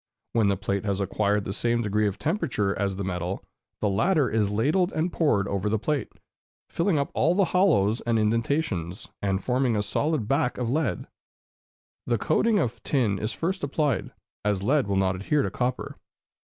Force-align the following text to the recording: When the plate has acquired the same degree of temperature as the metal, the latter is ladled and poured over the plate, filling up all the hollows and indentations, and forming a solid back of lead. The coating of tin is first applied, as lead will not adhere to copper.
When 0.33 0.47
the 0.47 0.57
plate 0.57 0.83
has 0.83 0.99
acquired 0.99 1.45
the 1.45 1.53
same 1.53 1.83
degree 1.83 2.07
of 2.07 2.17
temperature 2.17 2.75
as 2.75 2.95
the 2.95 3.03
metal, 3.03 3.43
the 3.81 3.87
latter 3.87 4.27
is 4.31 4.49
ladled 4.49 4.91
and 4.93 5.13
poured 5.13 5.47
over 5.47 5.69
the 5.69 5.77
plate, 5.77 6.11
filling 6.67 6.97
up 6.97 7.11
all 7.13 7.35
the 7.35 7.45
hollows 7.53 8.01
and 8.07 8.17
indentations, 8.17 9.09
and 9.21 9.43
forming 9.43 9.77
a 9.77 9.83
solid 9.83 10.27
back 10.27 10.57
of 10.57 10.71
lead. 10.71 11.05
The 12.07 12.17
coating 12.17 12.57
of 12.57 12.81
tin 12.81 13.19
is 13.19 13.31
first 13.31 13.63
applied, 13.63 14.09
as 14.43 14.63
lead 14.63 14.87
will 14.87 14.95
not 14.95 15.15
adhere 15.17 15.43
to 15.43 15.51
copper. 15.51 15.99